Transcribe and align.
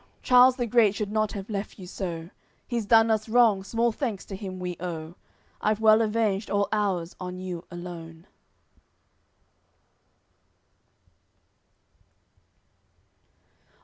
Charles 0.23 0.55
the 0.55 0.65
great 0.65 0.95
should 0.95 1.11
not 1.11 1.33
have 1.33 1.47
left 1.47 1.77
you 1.77 1.85
so; 1.85 2.31
He's 2.67 2.87
done 2.87 3.11
us 3.11 3.29
wrong, 3.29 3.63
small 3.63 3.91
thanks 3.91 4.25
to 4.25 4.35
him 4.35 4.57
we 4.57 4.75
owe; 4.79 5.13
I've 5.61 5.79
well 5.79 6.01
avenged 6.01 6.49
all 6.49 6.67
ours 6.71 7.15
on 7.19 7.37
you 7.37 7.65
alone." 7.69 8.25